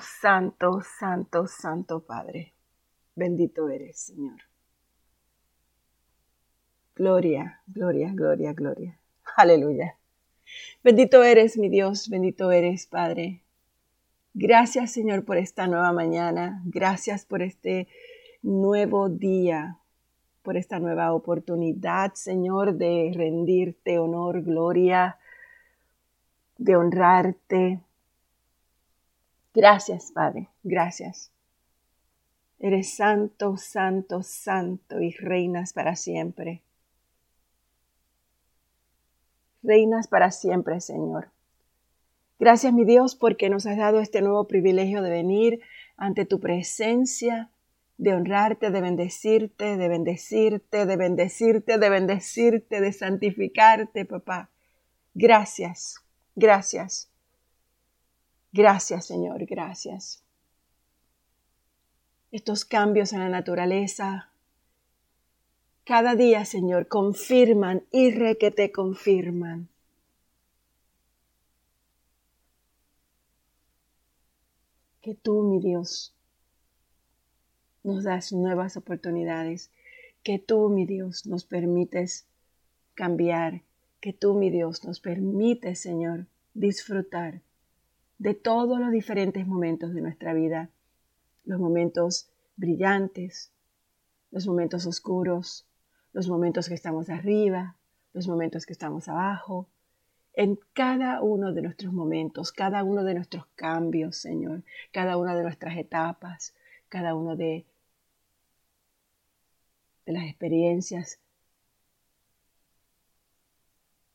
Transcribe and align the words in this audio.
Santo, 0.00 0.80
santo, 0.82 1.46
santo, 1.46 2.00
Padre. 2.00 2.52
Bendito 3.14 3.68
eres, 3.68 3.98
Señor. 3.98 4.40
Gloria, 6.94 7.60
gloria, 7.66 8.12
gloria, 8.14 8.52
gloria. 8.52 8.98
Aleluya. 9.36 9.96
Bendito 10.82 11.22
eres, 11.22 11.56
mi 11.56 11.68
Dios, 11.68 12.08
bendito 12.08 12.52
eres, 12.52 12.86
Padre. 12.86 13.42
Gracias, 14.32 14.92
Señor, 14.92 15.24
por 15.24 15.36
esta 15.36 15.66
nueva 15.66 15.92
mañana. 15.92 16.60
Gracias 16.64 17.24
por 17.24 17.42
este 17.42 17.88
nuevo 18.42 19.08
día, 19.08 19.78
por 20.42 20.56
esta 20.56 20.78
nueva 20.78 21.12
oportunidad, 21.12 22.14
Señor, 22.14 22.74
de 22.74 23.12
rendirte 23.14 23.98
honor, 23.98 24.42
gloria, 24.42 25.18
de 26.58 26.76
honrarte. 26.76 27.80
Gracias, 29.54 30.10
Padre, 30.10 30.48
gracias. 30.64 31.30
Eres 32.58 32.94
santo, 32.94 33.56
santo, 33.56 34.22
santo 34.22 35.00
y 35.00 35.12
reinas 35.12 35.72
para 35.72 35.94
siempre. 35.94 36.62
Reinas 39.62 40.08
para 40.08 40.32
siempre, 40.32 40.80
Señor. 40.80 41.30
Gracias, 42.40 42.72
mi 42.72 42.84
Dios, 42.84 43.14
porque 43.14 43.48
nos 43.48 43.64
has 43.66 43.76
dado 43.76 44.00
este 44.00 44.22
nuevo 44.22 44.48
privilegio 44.48 45.02
de 45.02 45.10
venir 45.10 45.60
ante 45.96 46.24
tu 46.24 46.40
presencia, 46.40 47.50
de 47.96 48.12
honrarte, 48.12 48.70
de 48.70 48.80
bendecirte, 48.80 49.76
de 49.76 49.88
bendecirte, 49.88 50.84
de 50.84 50.96
bendecirte, 50.96 51.78
de 51.78 51.90
bendecirte, 51.90 52.80
de 52.80 52.92
santificarte, 52.92 54.04
papá. 54.04 54.50
Gracias, 55.14 56.00
gracias. 56.34 57.13
Gracias, 58.54 59.06
Señor, 59.06 59.46
gracias. 59.46 60.22
Estos 62.30 62.64
cambios 62.64 63.12
en 63.12 63.18
la 63.18 63.28
naturaleza, 63.28 64.28
cada 65.82 66.14
día, 66.14 66.44
Señor, 66.44 66.86
confirman 66.86 67.82
y 67.90 68.12
re 68.12 68.38
que 68.38 68.52
te 68.52 68.70
confirman. 68.70 69.68
Que 75.02 75.16
tú, 75.16 75.42
mi 75.42 75.58
Dios, 75.58 76.14
nos 77.82 78.04
das 78.04 78.32
nuevas 78.32 78.76
oportunidades, 78.76 79.72
que 80.22 80.38
tú, 80.38 80.68
mi 80.68 80.86
Dios, 80.86 81.26
nos 81.26 81.44
permites 81.44 82.24
cambiar, 82.94 83.62
que 84.00 84.12
tú, 84.12 84.34
mi 84.34 84.48
Dios, 84.50 84.84
nos 84.84 85.00
permites, 85.00 85.80
Señor, 85.80 86.26
disfrutar 86.54 87.40
de 88.24 88.32
todos 88.32 88.80
los 88.80 88.90
diferentes 88.90 89.46
momentos 89.46 89.92
de 89.92 90.00
nuestra 90.00 90.32
vida, 90.32 90.70
los 91.44 91.60
momentos 91.60 92.30
brillantes, 92.56 93.52
los 94.30 94.46
momentos 94.46 94.86
oscuros, 94.86 95.68
los 96.14 96.26
momentos 96.30 96.66
que 96.66 96.74
estamos 96.74 97.10
arriba, 97.10 97.76
los 98.14 98.26
momentos 98.26 98.64
que 98.64 98.72
estamos 98.72 99.08
abajo, 99.08 99.68
en 100.32 100.58
cada 100.72 101.20
uno 101.20 101.52
de 101.52 101.60
nuestros 101.60 101.92
momentos, 101.92 102.50
cada 102.50 102.82
uno 102.82 103.04
de 103.04 103.12
nuestros 103.12 103.44
cambios, 103.56 104.16
Señor, 104.16 104.62
cada 104.90 105.18
una 105.18 105.36
de 105.36 105.42
nuestras 105.42 105.76
etapas, 105.76 106.54
cada 106.88 107.14
uno 107.14 107.36
de, 107.36 107.66
de 110.06 110.12
las 110.14 110.24
experiencias. 110.24 111.20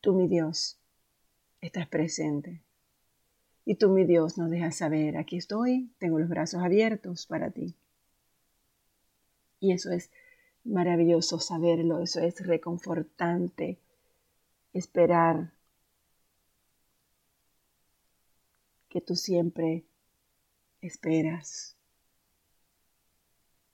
Tú, 0.01 0.15
mi 0.15 0.27
Dios, 0.27 0.79
estás 1.61 1.87
presente. 1.87 2.63
Y 3.69 3.75
tú, 3.75 3.91
mi 3.91 4.03
Dios, 4.03 4.39
nos 4.39 4.49
dejas 4.49 4.77
saber, 4.77 5.15
aquí 5.15 5.37
estoy, 5.37 5.91
tengo 5.99 6.17
los 6.17 6.27
brazos 6.27 6.63
abiertos 6.63 7.27
para 7.27 7.51
ti. 7.51 7.75
Y 9.59 9.73
eso 9.73 9.91
es 9.91 10.09
maravilloso 10.63 11.39
saberlo, 11.39 12.01
eso 12.01 12.19
es 12.19 12.43
reconfortante, 12.47 13.77
esperar 14.73 15.53
que 18.89 19.01
tú 19.01 19.15
siempre 19.15 19.85
esperas. 20.81 21.77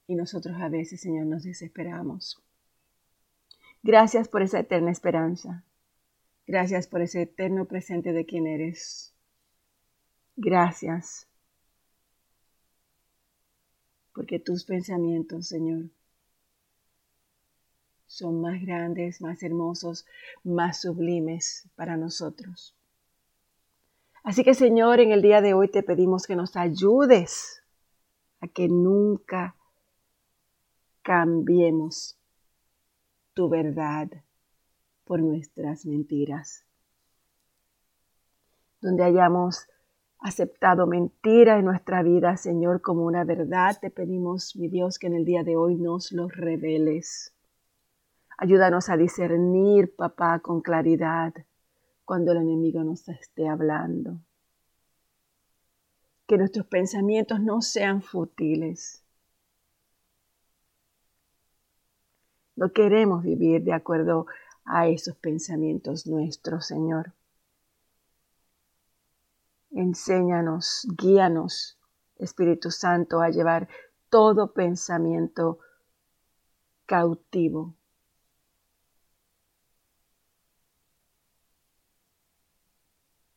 Y 0.07 0.15
nosotros 0.15 0.57
a 0.59 0.67
veces, 0.67 0.99
Señor, 0.99 1.25
nos 1.25 1.43
desesperamos. 1.43 2.43
Gracias 3.81 4.27
por 4.27 4.41
esa 4.41 4.59
eterna 4.59 4.91
esperanza. 4.91 5.63
Gracias 6.45 6.85
por 6.85 7.01
ese 7.01 7.21
eterno 7.21 7.63
presente 7.63 8.11
de 8.11 8.25
quien 8.25 8.45
eres. 8.45 9.14
Gracias. 10.35 11.27
Porque 14.13 14.39
tus 14.39 14.63
pensamientos, 14.65 15.47
Señor, 15.47 15.89
son 18.07 18.41
más 18.41 18.61
grandes, 18.61 19.21
más 19.21 19.43
hermosos, 19.43 20.05
más 20.43 20.81
sublimes 20.81 21.67
para 21.75 21.97
nosotros. 21.97 22.75
Así 24.23 24.43
que, 24.43 24.53
Señor, 24.53 24.99
en 24.99 25.11
el 25.11 25.21
día 25.21 25.41
de 25.41 25.53
hoy 25.53 25.69
te 25.69 25.83
pedimos 25.83 26.25
que 26.25 26.35
nos 26.35 26.55
ayudes 26.55 27.61
a 28.39 28.47
que 28.47 28.67
nunca 28.67 29.55
cambiemos 31.01 32.17
tu 33.33 33.49
verdad 33.49 34.09
por 35.03 35.19
nuestras 35.19 35.85
mentiras. 35.85 36.65
Donde 38.81 39.03
hayamos 39.03 39.67
aceptado 40.19 40.87
mentira 40.87 41.57
en 41.59 41.65
nuestra 41.65 42.03
vida, 42.03 42.37
Señor, 42.37 42.81
como 42.81 43.05
una 43.05 43.23
verdad. 43.23 43.77
Te 43.79 43.91
pedimos, 43.91 44.55
mi 44.55 44.67
Dios, 44.67 44.99
que 44.99 45.07
en 45.07 45.15
el 45.15 45.25
día 45.25 45.43
de 45.43 45.55
hoy 45.55 45.75
nos 45.75 46.11
lo 46.11 46.27
reveles. 46.27 47.33
Ayúdanos 48.37 48.89
a 48.89 48.97
discernir, 48.97 49.95
papá, 49.95 50.39
con 50.39 50.61
claridad 50.61 51.33
cuando 52.03 52.31
el 52.31 52.39
enemigo 52.39 52.83
nos 52.83 53.07
esté 53.07 53.47
hablando. 53.47 54.19
Que 56.27 56.37
nuestros 56.37 56.65
pensamientos 56.65 57.39
no 57.39 57.61
sean 57.61 58.01
fútiles. 58.01 59.03
No 62.55 62.71
queremos 62.71 63.23
vivir 63.23 63.63
de 63.63 63.73
acuerdo 63.73 64.27
a 64.65 64.87
esos 64.87 65.15
pensamientos 65.15 66.07
nuestros, 66.07 66.65
Señor. 66.65 67.13
Enséñanos, 69.75 70.87
guíanos, 70.97 71.77
Espíritu 72.17 72.71
Santo, 72.71 73.19
a 73.19 73.29
llevar 73.29 73.67
todo 74.09 74.53
pensamiento 74.53 75.59
cautivo. 76.85 77.75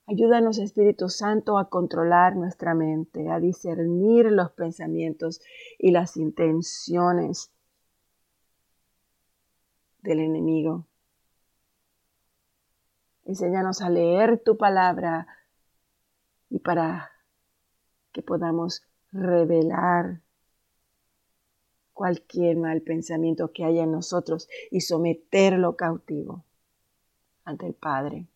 Ayúdanos, 0.06 0.58
Espíritu 0.58 1.08
Santo, 1.08 1.58
a 1.58 1.68
controlar 1.68 2.36
nuestra 2.36 2.72
mente, 2.72 3.28
a 3.28 3.40
discernir 3.40 4.26
los 4.26 4.52
pensamientos 4.52 5.40
y 5.76 5.90
las 5.90 6.16
intenciones 6.16 7.50
del 10.02 10.20
enemigo. 10.20 10.86
Enséñanos 13.24 13.82
a 13.82 13.90
leer 13.90 14.40
tu 14.42 14.56
palabra, 14.56 15.26
y 16.50 16.58
para 16.58 17.10
que 18.12 18.22
podamos 18.22 18.82
revelar 19.12 20.20
cualquier 21.92 22.56
mal 22.56 22.80
pensamiento 22.82 23.52
que 23.52 23.64
haya 23.64 23.82
en 23.82 23.90
nosotros 23.90 24.48
y 24.70 24.82
someterlo 24.82 25.76
cautivo 25.76 26.44
ante 27.44 27.66
el 27.66 27.74
Padre. 27.74 28.28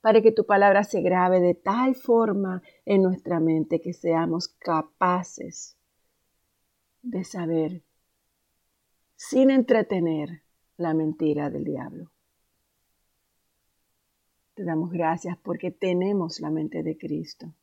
Para 0.00 0.22
que 0.22 0.32
tu 0.32 0.46
palabra 0.46 0.84
se 0.84 1.02
grabe 1.02 1.40
de 1.40 1.54
tal 1.54 1.94
forma 1.94 2.62
en 2.86 3.02
nuestra 3.02 3.40
mente 3.40 3.80
que 3.80 3.92
seamos 3.92 4.48
capaces 4.48 5.76
de 7.02 7.24
saber 7.24 7.82
sin 9.16 9.50
entretener 9.50 10.42
la 10.76 10.94
mentira 10.94 11.50
del 11.50 11.64
diablo. 11.64 12.10
Te 14.60 14.66
damos 14.66 14.90
gracias 14.90 15.38
porque 15.38 15.70
tenemos 15.70 16.38
la 16.38 16.50
mente 16.50 16.82
de 16.82 16.98
Cristo. 16.98 17.54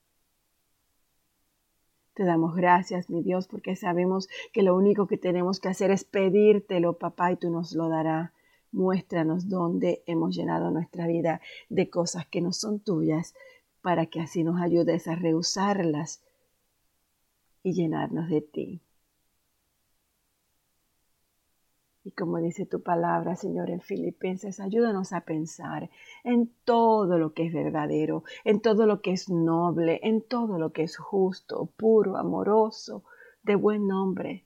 Te 2.16 2.24
damos 2.24 2.56
gracias, 2.56 3.12
mi 3.12 3.22
Dios, 3.22 3.48
porque 3.48 3.76
sabemos 3.76 4.28
que 4.52 4.64
lo 4.64 4.76
único 4.76 5.06
que 5.06 5.20
tenemos 5.20 5.60
que 5.60 5.68
hacer 5.68 5.92
es 5.92 6.04
pedírtelo, 6.06 6.98
papá, 6.98 7.32
y 7.32 7.36
tú 7.36 7.52
nos 7.52 7.74
lo 7.74 7.88
darás. 7.88 8.32
Muéstranos 8.72 9.48
dónde 9.48 10.02
hemos 10.08 10.36
llenado 10.36 10.72
nuestra 10.72 11.06
vida 11.06 11.40
de 11.70 11.88
cosas 11.88 12.26
que 12.26 12.42
no 12.42 12.52
son 12.52 12.80
tuyas, 12.80 13.36
para 13.84 14.08
que 14.08 14.20
así 14.20 14.44
nos 14.44 14.60
ayudes 14.60 15.08
a 15.08 15.14
rehusarlas 15.14 16.24
y 17.62 17.74
llenarnos 17.74 18.28
de 18.28 18.42
ti. 18.42 18.82
Y 22.08 22.12
como 22.12 22.38
dice 22.38 22.66
tu 22.66 22.82
palabra, 22.84 23.36
Señor, 23.36 23.70
en 23.70 23.82
Filipenses, 23.82 24.62
ayúdanos 24.62 25.12
a 25.12 25.26
pensar 25.26 25.90
en 26.24 26.50
todo 26.64 27.18
lo 27.18 27.34
que 27.34 27.48
es 27.48 27.54
verdadero, 27.54 28.24
en 28.46 28.62
todo 28.62 28.86
lo 28.86 29.02
que 29.02 29.12
es 29.12 29.28
noble, 29.28 30.00
en 30.02 30.22
todo 30.22 30.58
lo 30.58 30.72
que 30.72 30.84
es 30.84 30.96
justo, 30.96 31.66
puro, 31.76 32.16
amoroso, 32.16 33.04
de 33.44 33.56
buen 33.56 33.88
nombre, 33.88 34.46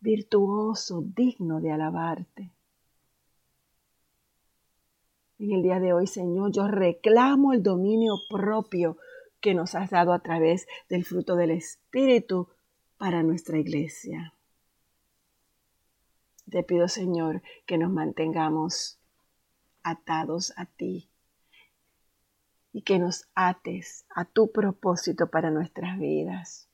virtuoso, 0.00 1.04
digno 1.06 1.60
de 1.60 1.70
alabarte. 1.70 2.50
En 5.38 5.52
el 5.52 5.62
día 5.62 5.78
de 5.78 5.92
hoy, 5.92 6.08
Señor, 6.08 6.50
yo 6.50 6.66
reclamo 6.66 7.52
el 7.52 7.62
dominio 7.62 8.14
propio 8.28 8.96
que 9.40 9.54
nos 9.54 9.76
has 9.76 9.90
dado 9.90 10.12
a 10.12 10.18
través 10.18 10.66
del 10.88 11.04
fruto 11.04 11.36
del 11.36 11.52
Espíritu 11.52 12.48
para 12.98 13.22
nuestra 13.22 13.56
iglesia. 13.56 14.33
Te 16.50 16.62
pido, 16.62 16.88
Señor, 16.88 17.42
que 17.66 17.78
nos 17.78 17.90
mantengamos 17.90 19.00
atados 19.82 20.52
a 20.56 20.66
ti 20.66 21.10
y 22.72 22.82
que 22.82 22.98
nos 22.98 23.28
ates 23.34 24.04
a 24.14 24.24
tu 24.24 24.50
propósito 24.52 25.30
para 25.30 25.50
nuestras 25.50 25.98
vidas. 25.98 26.68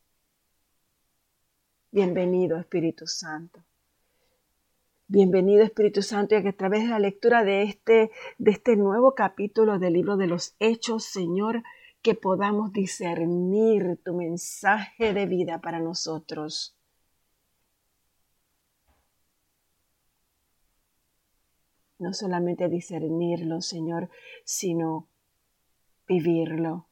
Bienvenido, 1.93 2.59
Espíritu 2.59 3.07
Santo. 3.07 3.65
Bienvenido 5.07 5.65
Espíritu 5.65 6.03
Santo 6.03 6.37
y 6.37 6.43
que 6.43 6.51
a 6.51 6.57
través 6.57 6.83
de 6.85 6.89
la 6.89 7.01
lectura 7.01 7.43
de 7.43 7.65
este, 7.65 8.13
de 8.39 8.51
este 8.53 8.77
nuevo 8.77 9.17
capítulo 9.17 9.81
del 9.81 9.95
libro 9.95 10.17
de 10.17 10.29
los 10.29 10.55
Hechos, 10.61 11.05
Señor, 11.05 11.65
que 12.01 12.15
podamos 12.15 12.73
discernir 12.73 14.01
tu 14.05 14.15
mensaje 14.15 15.13
de 15.13 15.27
vida 15.27 15.61
para 15.61 15.81
nosotros. 15.81 16.80
No 22.01 22.15
solamente 22.15 22.69
discernirlo, 22.69 23.61
Señor, 23.61 24.09
sino 24.45 25.07
vivirlo, 26.09 26.87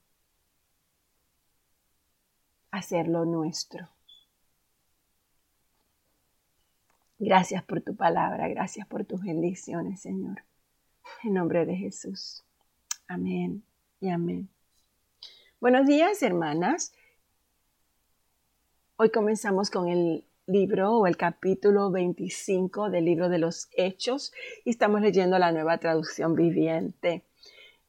hacerlo 2.71 3.25
nuestro. 3.25 3.89
Gracias 7.19 7.65
por 7.65 7.81
tu 7.81 7.97
palabra, 7.97 8.47
gracias 8.49 8.87
por 8.87 9.05
tus 9.05 9.23
bendiciones, 9.23 10.01
Señor. 10.01 10.45
En 11.25 11.35
nombre 11.35 11.67
de 11.67 11.75
Jesús. 11.75 12.45
Amén 13.09 13.65
y 14.01 14.11
amén. 14.11 14.49
Buenos 15.59 15.87
días, 15.87 16.23
hermanas. 16.23 16.93
Hoy 18.97 19.11
comenzamos 19.11 19.71
con 19.71 19.89
el 19.89 20.28
libro 20.49 20.97
o 20.97 21.07
el 21.07 21.17
capítulo 21.17 21.91
25 21.91 22.91
del 22.91 23.05
libro 23.05 23.29
de 23.29 23.39
los 23.39 23.69
Hechos 23.77 24.33
y 24.65 24.71
estamos 24.71 25.03
leyendo 25.03 25.39
la 25.39 25.53
nueva 25.53 25.79
traducción 25.79 26.35
viviente. 26.35 27.23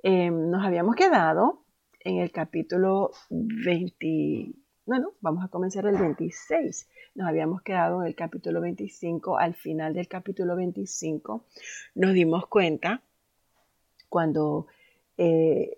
Em, 0.03 0.51
nos 0.51 0.65
habíamos 0.65 0.95
quedado 0.95 1.63
en 2.01 2.17
el 2.17 2.31
capítulo 2.31 3.11
20, 3.29 4.51
bueno, 4.85 5.13
vamos 5.21 5.45
a 5.45 5.47
comenzar 5.47 5.85
el 5.85 5.97
26. 5.97 6.89
Nos 7.15 7.27
habíamos 7.27 7.61
quedado 7.61 8.01
en 8.01 8.07
el 8.07 8.15
capítulo 8.15 8.59
25, 8.59 9.37
al 9.37 9.55
final 9.55 9.93
del 9.93 10.07
capítulo 10.07 10.55
25 10.57 11.45
nos 11.95 12.13
dimos 12.13 12.47
cuenta 12.47 13.01
cuando 14.09 14.67
eh, 15.17 15.77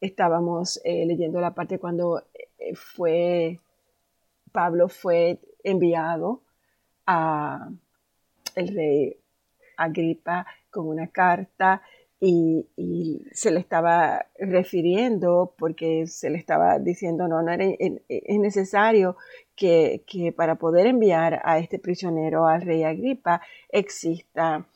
estábamos 0.00 0.80
eh, 0.84 1.04
leyendo 1.04 1.40
la 1.40 1.54
parte 1.54 1.78
cuando 1.78 2.24
eh, 2.58 2.74
fue 2.74 3.58
Pablo 4.52 4.88
fue 4.88 5.38
enviado 5.70 6.42
a 7.06 7.68
el 8.54 8.74
rey 8.74 9.16
Agripa 9.76 10.46
con 10.70 10.88
una 10.88 11.08
carta 11.08 11.82
y, 12.20 12.66
se 13.32 13.52
le 13.52 13.60
estaba 13.60 14.26
refiriendo 14.38 15.54
porque 15.56 16.06
se 16.08 16.30
le 16.30 16.38
estaba 16.38 16.78
diciendo 16.80 17.28
no, 17.28 17.42
no 17.42 17.52
era, 17.52 17.64
es 17.64 18.38
necesario 18.40 19.16
que, 19.54 20.02
que 20.06 20.32
para 20.32 20.56
poder 20.56 20.86
enviar 20.86 21.40
a 21.44 21.58
este 21.58 21.78
prisionero 21.78 22.46
al 22.46 22.62
rey 22.62 22.82
Agripa 22.82 23.40
exista 23.68 24.66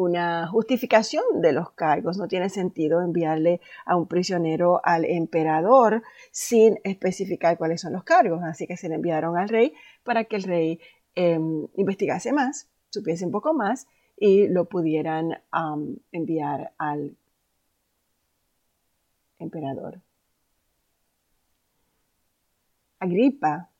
una 0.00 0.48
justificación 0.48 1.22
de 1.42 1.52
los 1.52 1.72
cargos. 1.72 2.16
No 2.16 2.26
tiene 2.26 2.48
sentido 2.48 3.02
enviarle 3.02 3.60
a 3.84 3.96
un 3.96 4.06
prisionero 4.06 4.80
al 4.82 5.04
emperador 5.04 6.02
sin 6.30 6.78
especificar 6.84 7.58
cuáles 7.58 7.82
son 7.82 7.92
los 7.92 8.04
cargos. 8.04 8.42
Así 8.42 8.66
que 8.66 8.76
se 8.76 8.88
le 8.88 8.94
enviaron 8.94 9.36
al 9.36 9.48
rey 9.48 9.74
para 10.02 10.24
que 10.24 10.36
el 10.36 10.42
rey 10.44 10.80
em, 11.14 11.66
investigase 11.74 12.32
más, 12.32 12.68
supiese 12.90 13.24
un 13.24 13.32
poco 13.32 13.54
más 13.54 13.86
y 14.16 14.48
lo 14.48 14.66
pudieran 14.66 15.42
enviar 16.12 16.74
al 16.78 17.16
emperador. 19.38 20.02
Agripa 22.98 23.70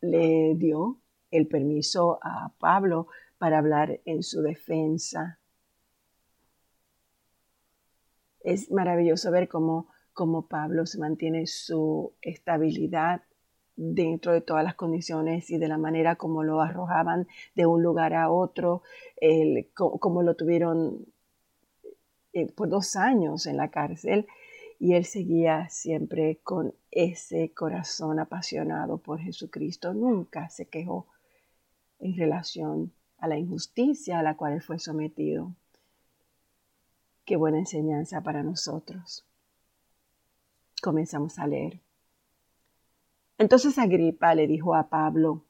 le 0.00 0.54
dio 0.56 0.98
el 1.30 1.46
permiso 1.46 2.18
a 2.22 2.52
Pablo 2.58 3.08
para 3.36 3.58
hablar 3.58 4.00
en 4.06 4.22
su 4.22 4.40
defensa. 4.40 5.38
Es 8.40 8.70
maravilloso 8.70 9.30
ver 9.30 9.48
cómo, 9.48 9.88
cómo 10.14 10.48
Pablo 10.48 10.86
se 10.86 10.98
mantiene 10.98 11.46
su 11.46 12.14
estabilidad 12.22 13.22
dentro 13.80 14.32
de 14.32 14.40
todas 14.40 14.64
las 14.64 14.74
condiciones 14.74 15.50
y 15.50 15.56
de 15.56 15.68
la 15.68 15.78
manera 15.78 16.16
como 16.16 16.42
lo 16.42 16.60
arrojaban 16.60 17.28
de 17.54 17.64
un 17.64 17.80
lugar 17.80 18.12
a 18.12 18.28
otro, 18.28 18.82
como, 19.72 20.22
lo 20.22 20.34
tuvieron 20.34 21.06
eh, 22.32 22.50
por 22.52 22.68
dos 22.68 22.96
años 22.96 23.46
en 23.46 23.56
la 23.56 23.70
cárcel 23.70 24.26
y 24.80 24.94
él 24.94 25.04
seguía 25.04 25.68
siempre 25.68 26.40
con 26.42 26.74
ese 26.90 27.52
corazón 27.52 28.18
apasionado 28.18 28.98
por 28.98 29.20
Jesucristo, 29.20 29.94
nunca 29.94 30.48
se 30.50 30.66
quejó 30.66 31.06
en 32.00 32.16
relación 32.16 32.92
a 33.18 33.28
la 33.28 33.38
injusticia 33.38 34.18
a 34.18 34.22
la 34.24 34.36
cual 34.36 34.54
él 34.54 34.62
fue 34.62 34.80
sometido. 34.80 35.52
Qué 37.24 37.36
buena 37.36 37.58
enseñanza 37.58 38.22
para 38.22 38.42
nosotros. 38.42 39.24
Comenzamos 40.82 41.38
a 41.38 41.46
leer. 41.46 41.80
Entonces 43.38 43.78
Agripa 43.78 44.34
le 44.34 44.46
dijo 44.48 44.74
a 44.74 44.88
Pablo, 44.88 45.44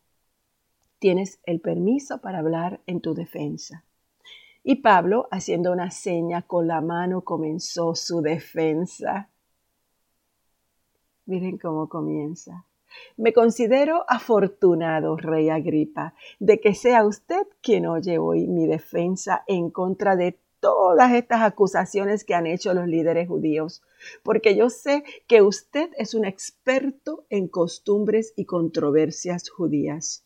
tienes 0.99 1.41
el 1.45 1.61
permiso 1.61 2.21
para 2.21 2.39
hablar 2.39 2.81
en 2.87 3.01
tu 3.01 3.15
defensa. 3.15 3.85
Y 4.63 4.77
Pablo, 4.77 5.29
haciendo 5.31 5.73
una 5.73 5.91
seña 5.91 6.43
con 6.43 6.69
la 6.69 6.83
mano, 6.83 7.23
comenzó 7.23 7.95
su 7.95 8.21
defensa. 8.21 9.31
Miren 11.25 11.57
cómo 11.57 11.89
comienza. 11.89 12.67
Me 13.17 13.33
considero 13.33 14.05
afortunado, 14.09 15.17
rey 15.17 15.49
Agripa, 15.49 16.15
de 16.39 16.61
que 16.61 16.75
sea 16.75 17.07
usted 17.07 17.47
quien 17.63 17.87
oye 17.87 18.19
hoy 18.19 18.47
mi 18.47 18.67
defensa 18.67 19.45
en 19.47 19.71
contra 19.71 20.17
de 20.17 20.39
todas 20.61 21.13
estas 21.13 21.43
acusaciones 21.43 22.25
que 22.25 22.35
han 22.35 22.47
hecho 22.47 22.75
los 22.75 22.87
líderes 22.87 23.29
judíos, 23.29 23.83
porque 24.23 24.57
yo 24.57 24.71
sé 24.71 25.05
que 25.27 25.43
usted 25.43 25.91
es 25.97 26.15
un 26.15 26.25
experto 26.25 27.27
en 27.31 27.49
costumbres 27.49 28.33
y 28.37 28.45
controversias 28.45 29.49
judías. 29.49 30.25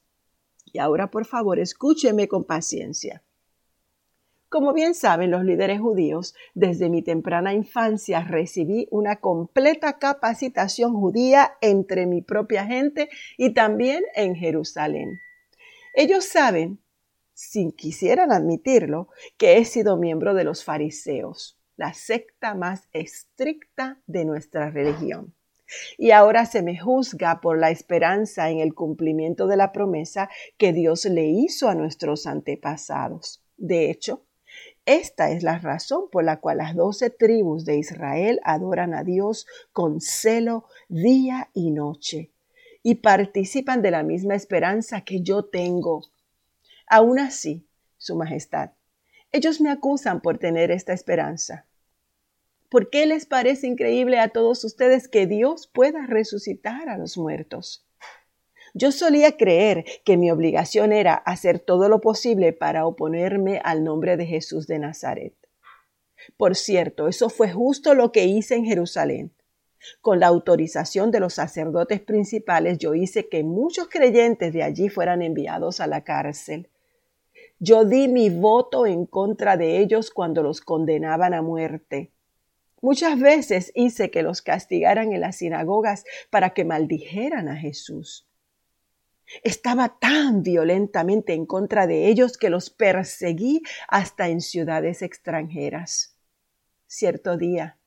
Y 0.72 0.78
ahora, 0.78 1.10
por 1.10 1.26
favor, 1.26 1.58
escúcheme 1.58 2.28
con 2.28 2.44
paciencia. 2.44 3.22
Como 4.52 4.74
bien 4.74 4.94
saben 4.94 5.30
los 5.30 5.44
líderes 5.44 5.80
judíos, 5.80 6.34
desde 6.52 6.90
mi 6.90 7.00
temprana 7.00 7.54
infancia 7.54 8.22
recibí 8.22 8.86
una 8.90 9.16
completa 9.16 9.98
capacitación 9.98 10.92
judía 10.92 11.54
entre 11.62 12.04
mi 12.04 12.20
propia 12.20 12.66
gente 12.66 13.08
y 13.38 13.54
también 13.54 14.04
en 14.14 14.34
Jerusalén. 14.34 15.20
Ellos 15.94 16.26
saben, 16.26 16.81
si 17.34 17.72
quisieran 17.72 18.32
admitirlo, 18.32 19.08
que 19.36 19.58
he 19.58 19.64
sido 19.64 19.96
miembro 19.96 20.34
de 20.34 20.44
los 20.44 20.64
fariseos, 20.64 21.58
la 21.76 21.94
secta 21.94 22.54
más 22.54 22.88
estricta 22.92 24.00
de 24.06 24.24
nuestra 24.24 24.70
religión. 24.70 25.34
Y 25.96 26.10
ahora 26.10 26.44
se 26.44 26.62
me 26.62 26.78
juzga 26.78 27.40
por 27.40 27.58
la 27.58 27.70
esperanza 27.70 28.50
en 28.50 28.58
el 28.58 28.74
cumplimiento 28.74 29.46
de 29.46 29.56
la 29.56 29.72
promesa 29.72 30.28
que 30.58 30.72
Dios 30.72 31.04
le 31.06 31.26
hizo 31.26 31.68
a 31.68 31.74
nuestros 31.74 32.26
antepasados. 32.26 33.42
De 33.56 33.90
hecho, 33.90 34.26
esta 34.84 35.30
es 35.30 35.42
la 35.42 35.58
razón 35.58 36.10
por 36.10 36.24
la 36.24 36.40
cual 36.40 36.58
las 36.58 36.74
doce 36.74 37.08
tribus 37.08 37.64
de 37.64 37.76
Israel 37.76 38.40
adoran 38.42 38.94
a 38.94 39.04
Dios 39.04 39.46
con 39.72 40.00
celo 40.00 40.64
día 40.88 41.50
y 41.54 41.70
noche 41.70 42.32
y 42.82 42.96
participan 42.96 43.80
de 43.80 43.92
la 43.92 44.02
misma 44.02 44.34
esperanza 44.34 45.02
que 45.02 45.22
yo 45.22 45.44
tengo. 45.44 46.02
Aún 46.94 47.18
así, 47.18 47.66
Su 47.96 48.16
Majestad, 48.16 48.72
ellos 49.30 49.62
me 49.62 49.70
acusan 49.70 50.20
por 50.20 50.36
tener 50.36 50.70
esta 50.70 50.92
esperanza. 50.92 51.64
¿Por 52.68 52.90
qué 52.90 53.06
les 53.06 53.24
parece 53.24 53.66
increíble 53.66 54.18
a 54.18 54.28
todos 54.28 54.62
ustedes 54.62 55.08
que 55.08 55.26
Dios 55.26 55.66
pueda 55.66 56.04
resucitar 56.06 56.90
a 56.90 56.98
los 56.98 57.16
muertos? 57.16 57.86
Yo 58.74 58.92
solía 58.92 59.38
creer 59.38 59.86
que 60.04 60.18
mi 60.18 60.30
obligación 60.30 60.92
era 60.92 61.14
hacer 61.14 61.60
todo 61.60 61.88
lo 61.88 62.02
posible 62.02 62.52
para 62.52 62.84
oponerme 62.84 63.62
al 63.64 63.84
nombre 63.84 64.18
de 64.18 64.26
Jesús 64.26 64.66
de 64.66 64.78
Nazaret. 64.78 65.32
Por 66.36 66.56
cierto, 66.56 67.08
eso 67.08 67.30
fue 67.30 67.50
justo 67.50 67.94
lo 67.94 68.12
que 68.12 68.26
hice 68.26 68.56
en 68.56 68.66
Jerusalén. 68.66 69.32
Con 70.02 70.20
la 70.20 70.26
autorización 70.26 71.10
de 71.10 71.20
los 71.20 71.32
sacerdotes 71.32 72.02
principales, 72.02 72.76
yo 72.76 72.94
hice 72.94 73.30
que 73.30 73.44
muchos 73.44 73.88
creyentes 73.88 74.52
de 74.52 74.62
allí 74.62 74.90
fueran 74.90 75.22
enviados 75.22 75.80
a 75.80 75.86
la 75.86 76.04
cárcel. 76.04 76.68
Yo 77.64 77.84
di 77.84 78.08
mi 78.08 78.28
voto 78.28 78.86
en 78.86 79.06
contra 79.06 79.56
de 79.56 79.78
ellos 79.78 80.10
cuando 80.10 80.42
los 80.42 80.60
condenaban 80.60 81.32
a 81.32 81.42
muerte. 81.42 82.10
Muchas 82.80 83.20
veces 83.20 83.70
hice 83.76 84.10
que 84.10 84.24
los 84.24 84.42
castigaran 84.42 85.12
en 85.12 85.20
las 85.20 85.36
sinagogas 85.36 86.04
para 86.28 86.54
que 86.54 86.64
maldijeran 86.64 87.48
a 87.48 87.54
Jesús. 87.54 88.26
Estaba 89.44 89.96
tan 90.00 90.42
violentamente 90.42 91.34
en 91.34 91.46
contra 91.46 91.86
de 91.86 92.08
ellos 92.08 92.36
que 92.36 92.50
los 92.50 92.68
perseguí 92.68 93.62
hasta 93.86 94.28
en 94.28 94.40
ciudades 94.40 95.00
extranjeras. 95.00 96.16
Cierto 96.88 97.36
día, 97.36 97.78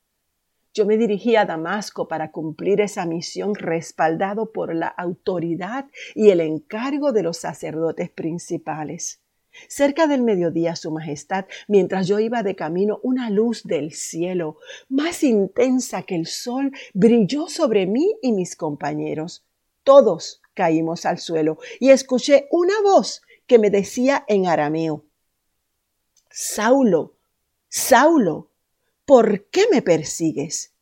yo 0.74 0.86
me 0.86 0.96
dirigí 0.96 1.36
a 1.36 1.44
Damasco 1.44 2.08
para 2.08 2.32
cumplir 2.32 2.80
esa 2.80 3.06
misión 3.06 3.56
respaldado 3.56 4.54
por 4.54 4.74
la 4.74 4.88
autoridad 4.88 5.88
y 6.14 6.30
el 6.30 6.40
encargo 6.40 7.12
de 7.12 7.24
los 7.24 7.36
sacerdotes 7.36 8.10
principales. 8.10 9.20
Cerca 9.68 10.08
del 10.08 10.22
mediodía, 10.22 10.76
Su 10.76 10.92
Majestad, 10.92 11.46
mientras 11.68 12.08
yo 12.08 12.20
iba 12.20 12.44
de 12.44 12.56
camino, 12.56 13.00
una 13.04 13.30
luz 13.30 13.64
del 13.64 13.94
cielo, 13.94 14.58
más 14.90 15.24
intensa 15.24 16.04
que 16.04 16.16
el 16.16 16.28
sol, 16.28 16.72
brilló 16.94 17.48
sobre 17.48 17.88
mí 17.88 18.16
y 18.22 18.32
mis 18.32 18.56
compañeros. 18.56 19.46
Todos 19.84 20.42
caímos 20.54 21.06
al 21.06 21.20
suelo 21.20 21.58
y 21.80 21.90
escuché 21.90 22.48
una 22.52 22.82
voz 22.82 23.22
que 23.48 23.60
me 23.60 23.70
decía 23.70 24.26
en 24.28 24.48
arameo, 24.48 25.06
Saulo, 26.30 27.16
Saulo, 27.70 28.50
¿por 29.06 29.46
qué 29.46 29.66
me 29.72 29.82
persigues? 29.82 30.74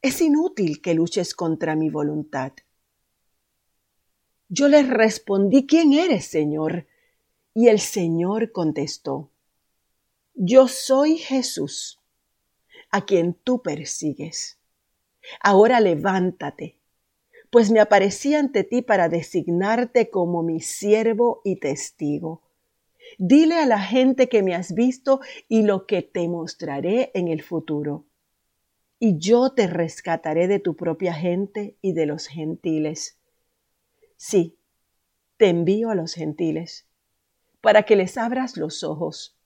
Es 0.00 0.20
inútil 0.20 0.80
que 0.80 0.94
luches 0.94 1.34
contra 1.34 1.76
mi 1.76 1.90
voluntad. 1.90 2.52
Yo 4.48 4.68
les 4.68 4.88
respondí, 4.88 5.66
¿quién 5.66 5.92
eres, 5.92 6.26
Señor? 6.26 6.86
Y 7.54 7.68
el 7.68 7.80
Señor 7.80 8.52
contestó, 8.52 9.30
Yo 10.34 10.68
soy 10.68 11.18
Jesús, 11.18 12.00
a 12.90 13.04
quien 13.04 13.34
tú 13.34 13.62
persigues. 13.62 14.58
Ahora 15.40 15.80
levántate, 15.80 16.78
pues 17.50 17.70
me 17.70 17.80
aparecí 17.80 18.34
ante 18.34 18.64
ti 18.64 18.82
para 18.82 19.08
designarte 19.08 20.10
como 20.10 20.42
mi 20.42 20.60
siervo 20.60 21.42
y 21.44 21.56
testigo 21.56 22.42
Dile 23.18 23.56
a 23.56 23.66
la 23.66 23.80
gente 23.80 24.28
que 24.28 24.42
me 24.42 24.54
has 24.54 24.74
visto 24.74 25.20
y 25.48 25.62
lo 25.62 25.86
que 25.86 26.02
te 26.02 26.28
mostraré 26.28 27.10
en 27.14 27.28
el 27.28 27.42
futuro. 27.42 28.06
Y 28.98 29.18
yo 29.18 29.52
te 29.52 29.66
rescataré 29.66 30.48
de 30.48 30.60
tu 30.60 30.76
propia 30.76 31.12
gente 31.12 31.76
y 31.82 31.92
de 31.92 32.06
los 32.06 32.26
gentiles. 32.26 33.18
Sí, 34.16 34.56
te 35.36 35.48
envío 35.48 35.90
a 35.90 35.94
los 35.94 36.14
gentiles, 36.14 36.86
para 37.62 37.84
que 37.84 37.96
les 37.96 38.18
abras 38.18 38.58
los 38.58 38.84
ojos, 38.84 39.38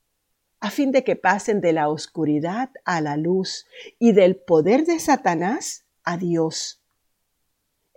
a 0.59 0.69
fin 0.69 0.91
de 0.91 1.05
que 1.05 1.15
pasen 1.15 1.61
de 1.61 1.71
la 1.71 1.87
oscuridad 1.87 2.71
a 2.83 2.99
la 2.99 3.15
luz 3.15 3.65
y 3.99 4.11
del 4.11 4.35
poder 4.35 4.83
de 4.83 4.99
Satanás 4.99 5.85
a 6.03 6.17
Dios 6.17 6.81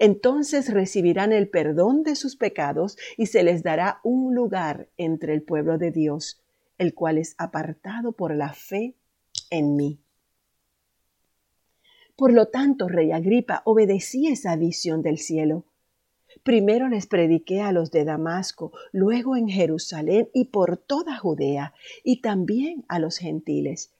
entonces 0.00 0.72
recibirán 0.72 1.30
el 1.30 1.50
perdón 1.50 2.02
de 2.02 2.16
sus 2.16 2.34
pecados 2.34 2.96
y 3.18 3.26
se 3.26 3.42
les 3.42 3.62
dará 3.62 4.00
un 4.02 4.34
lugar 4.34 4.88
entre 4.96 5.34
el 5.34 5.42
pueblo 5.42 5.76
de 5.76 5.90
Dios, 5.90 6.42
el 6.78 6.94
cual 6.94 7.18
es 7.18 7.34
apartado 7.36 8.12
por 8.12 8.34
la 8.34 8.54
fe 8.54 8.96
en 9.50 9.76
mí. 9.76 10.00
Por 12.16 12.32
lo 12.32 12.48
tanto, 12.48 12.88
rey 12.88 13.12
Agripa, 13.12 13.60
obedecí 13.66 14.26
esa 14.26 14.56
visión 14.56 15.02
del 15.02 15.18
cielo. 15.18 15.66
Primero 16.42 16.88
les 16.88 17.06
prediqué 17.06 17.60
a 17.60 17.72
los 17.72 17.90
de 17.90 18.04
Damasco, 18.04 18.72
luego 18.92 19.36
en 19.36 19.48
Jerusalén 19.48 20.28
y 20.32 20.46
por 20.46 20.76
toda 20.76 21.18
Judea, 21.18 21.74
y 22.04 22.20
también 22.20 22.84
a 22.88 22.98
los 22.98 23.18
gentiles 23.18 23.92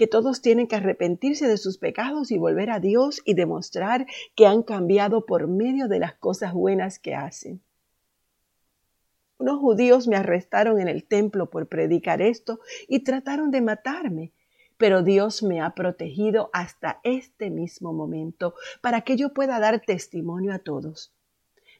que 0.00 0.06
todos 0.06 0.40
tienen 0.40 0.66
que 0.66 0.76
arrepentirse 0.76 1.46
de 1.46 1.58
sus 1.58 1.76
pecados 1.76 2.30
y 2.30 2.38
volver 2.38 2.70
a 2.70 2.80
Dios 2.80 3.20
y 3.26 3.34
demostrar 3.34 4.06
que 4.34 4.46
han 4.46 4.62
cambiado 4.62 5.26
por 5.26 5.46
medio 5.46 5.88
de 5.88 5.98
las 5.98 6.14
cosas 6.14 6.54
buenas 6.54 6.98
que 6.98 7.14
hacen. 7.14 7.60
Unos 9.36 9.58
judíos 9.58 10.08
me 10.08 10.16
arrestaron 10.16 10.80
en 10.80 10.88
el 10.88 11.04
templo 11.04 11.50
por 11.50 11.68
predicar 11.68 12.22
esto 12.22 12.60
y 12.88 13.00
trataron 13.00 13.50
de 13.50 13.60
matarme, 13.60 14.32
pero 14.78 15.02
Dios 15.02 15.42
me 15.42 15.60
ha 15.60 15.74
protegido 15.74 16.48
hasta 16.54 17.00
este 17.04 17.50
mismo 17.50 17.92
momento 17.92 18.54
para 18.80 19.02
que 19.02 19.18
yo 19.18 19.34
pueda 19.34 19.60
dar 19.60 19.80
testimonio 19.80 20.54
a 20.54 20.60
todos, 20.60 21.12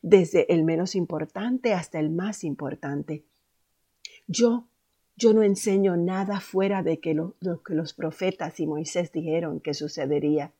desde 0.03 0.53
el 0.53 0.65
menos 0.65 0.95
importante 0.95 1.75
hasta 1.75 1.99
el 1.99 2.11
más 2.11 2.45
importante. 2.45 3.25
Yo 4.27 4.67
yo 5.21 5.35
no 5.35 5.43
enseño 5.43 5.99
nada 5.99 6.41
fuera 6.41 6.83
de 6.83 6.99
que 6.99 7.13
lo, 7.13 7.35
que 7.63 7.75
los 7.75 7.93
profetas 7.93 8.59
y 8.59 8.67
Moisés 8.67 9.13
dijeron 9.13 9.61
que 9.61 9.75
sucedería, 9.75 10.55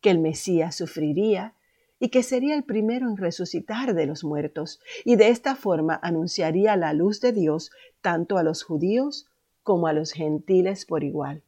que 0.00 0.08
el 0.08 0.18
Mesías 0.18 0.74
sufriría 0.76 1.52
y 2.00 2.08
que 2.08 2.22
sería 2.22 2.54
el 2.54 2.64
primero 2.64 3.06
en 3.06 3.18
resucitar 3.18 3.94
de 3.94 4.06
los 4.06 4.24
muertos, 4.24 4.80
y 5.04 5.16
de 5.16 5.28
esta 5.28 5.56
forma 5.56 6.00
anunciaría 6.02 6.74
la 6.76 6.94
luz 6.94 7.20
de 7.20 7.32
Dios 7.32 7.70
tanto 8.00 8.38
a 8.38 8.42
los 8.42 8.62
judíos 8.62 9.26
como 9.62 9.88
a 9.88 9.92
los 9.92 10.12
gentiles 10.12 10.86
por 10.86 11.04
igual. 11.04 11.42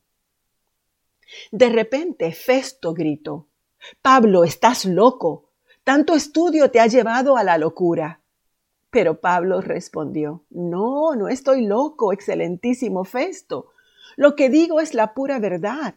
De 1.50 1.71
repente 1.71 2.33
Festo 2.33 2.93
gritó, 2.93 3.47
Pablo, 4.03 4.45
estás 4.45 4.85
loco. 4.85 5.48
Tanto 5.88 6.14
estudio 6.14 6.71
te 6.71 6.80
ha 6.80 6.87
llevado 6.87 7.38
a 7.38 7.45
la 7.45 7.57
locura. 7.57 8.21
Pero 8.90 9.23
Pablo 9.23 9.62
respondió, 9.62 10.45
No, 10.50 11.14
no 11.16 11.28
estoy 11.28 11.64
loco, 11.64 12.12
excelentísimo 12.12 13.04
Festo. 13.04 13.71
Lo 14.14 14.37
que 14.37 14.50
digo 14.50 14.80
es 14.80 14.92
la 14.92 15.14
pura 15.14 15.38
verdad. 15.38 15.95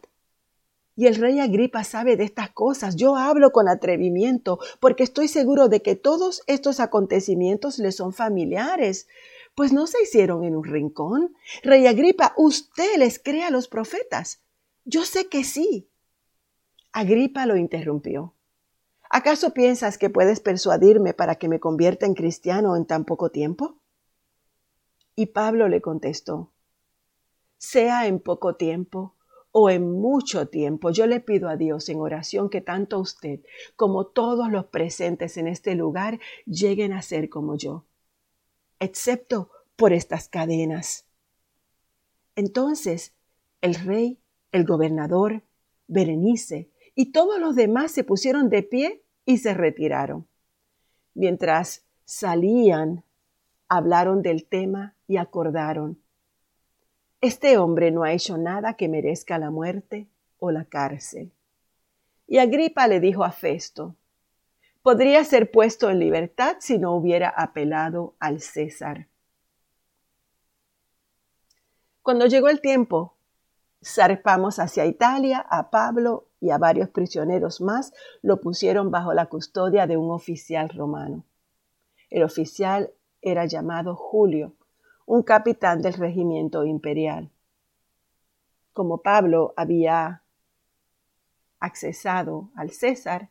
Y 0.96 1.08
el 1.08 1.16
rey 1.16 1.40
Agripa 1.40 1.84
sabe 1.84 2.16
de 2.16 2.24
estas 2.24 2.48
cosas. 2.52 2.96
Yo 2.96 3.16
hablo 3.16 3.52
con 3.52 3.68
atrevimiento 3.68 4.58
porque 4.80 5.02
estoy 5.02 5.28
seguro 5.28 5.68
de 5.68 5.82
que 5.82 5.94
todos 5.94 6.42
estos 6.46 6.80
acontecimientos 6.80 7.78
le 7.78 7.92
son 7.92 8.14
familiares, 8.14 9.08
pues 9.54 9.74
no 9.74 9.86
se 9.86 10.02
hicieron 10.02 10.44
en 10.44 10.56
un 10.56 10.64
rincón. 10.64 11.34
Rey 11.62 11.86
Agripa, 11.86 12.32
usted 12.38 12.96
les 12.96 13.18
cree 13.18 13.44
a 13.44 13.50
los 13.50 13.68
profetas. 13.68 14.40
Yo 14.86 15.04
sé 15.04 15.28
que 15.28 15.44
sí. 15.44 15.90
Agripa 16.92 17.44
lo 17.44 17.58
interrumpió. 17.58 18.32
¿Acaso 19.14 19.52
piensas 19.52 19.98
que 19.98 20.08
puedes 20.08 20.40
persuadirme 20.40 21.12
para 21.12 21.34
que 21.34 21.46
me 21.46 21.60
convierta 21.60 22.06
en 22.06 22.14
cristiano 22.14 22.76
en 22.76 22.86
tan 22.86 23.04
poco 23.04 23.28
tiempo? 23.28 23.76
Y 25.14 25.26
Pablo 25.26 25.68
le 25.68 25.82
contestó, 25.82 26.50
sea 27.58 28.06
en 28.06 28.20
poco 28.20 28.56
tiempo 28.56 29.14
o 29.50 29.68
en 29.68 29.92
mucho 29.92 30.48
tiempo, 30.48 30.88
yo 30.88 31.06
le 31.06 31.20
pido 31.20 31.50
a 31.50 31.56
Dios 31.56 31.90
en 31.90 32.00
oración 32.00 32.48
que 32.48 32.62
tanto 32.62 32.98
usted 33.00 33.40
como 33.76 34.06
todos 34.06 34.50
los 34.50 34.64
presentes 34.64 35.36
en 35.36 35.46
este 35.46 35.74
lugar 35.74 36.18
lleguen 36.46 36.94
a 36.94 37.02
ser 37.02 37.28
como 37.28 37.54
yo, 37.54 37.84
excepto 38.78 39.50
por 39.76 39.92
estas 39.92 40.30
cadenas. 40.30 41.04
Entonces 42.34 43.12
el 43.60 43.74
rey, 43.74 44.22
el 44.52 44.64
gobernador, 44.64 45.42
Berenice 45.86 46.71
y 46.94 47.12
todos 47.12 47.40
los 47.40 47.54
demás 47.54 47.92
se 47.92 48.04
pusieron 48.04 48.48
de 48.48 48.62
pie 48.62 49.04
y 49.24 49.38
se 49.38 49.54
retiraron. 49.54 50.26
Mientras 51.14 51.84
salían, 52.04 53.04
hablaron 53.68 54.22
del 54.22 54.46
tema 54.46 54.94
y 55.06 55.16
acordaron, 55.16 56.02
este 57.22 57.56
hombre 57.56 57.92
no 57.92 58.02
ha 58.02 58.12
hecho 58.12 58.36
nada 58.36 58.74
que 58.74 58.88
merezca 58.88 59.38
la 59.38 59.50
muerte 59.50 60.08
o 60.40 60.50
la 60.50 60.64
cárcel. 60.64 61.32
Y 62.26 62.38
Agripa 62.38 62.88
le 62.88 62.98
dijo 62.98 63.22
a 63.22 63.30
Festo, 63.30 63.94
podría 64.82 65.22
ser 65.24 65.52
puesto 65.52 65.88
en 65.88 66.00
libertad 66.00 66.56
si 66.58 66.78
no 66.78 66.96
hubiera 66.96 67.28
apelado 67.28 68.16
al 68.18 68.40
César. 68.40 69.06
Cuando 72.02 72.26
llegó 72.26 72.48
el 72.48 72.60
tiempo, 72.60 73.16
zarpamos 73.84 74.58
hacia 74.58 74.84
Italia 74.84 75.46
a 75.48 75.70
Pablo 75.70 76.26
y 76.42 76.50
a 76.50 76.58
varios 76.58 76.90
prisioneros 76.90 77.60
más 77.60 77.94
lo 78.20 78.40
pusieron 78.40 78.90
bajo 78.90 79.14
la 79.14 79.26
custodia 79.26 79.86
de 79.86 79.96
un 79.96 80.10
oficial 80.10 80.68
romano. 80.70 81.24
El 82.10 82.24
oficial 82.24 82.92
era 83.20 83.46
llamado 83.46 83.94
Julio, 83.94 84.56
un 85.06 85.22
capitán 85.22 85.82
del 85.82 85.94
regimiento 85.94 86.64
imperial. 86.64 87.30
Como 88.72 89.02
Pablo 89.02 89.54
había 89.56 90.24
accesado 91.60 92.50
al 92.56 92.70
César, 92.70 93.30